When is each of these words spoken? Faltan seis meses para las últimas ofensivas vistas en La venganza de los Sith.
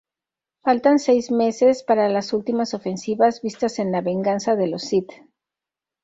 Faltan 0.65 0.97
seis 0.97 1.29
meses 1.29 1.83
para 1.83 2.09
las 2.09 2.33
últimas 2.33 2.73
ofensivas 2.73 3.39
vistas 3.43 3.77
en 3.77 3.91
La 3.91 4.01
venganza 4.01 4.55
de 4.55 4.67
los 4.67 4.81
Sith. 4.81 5.11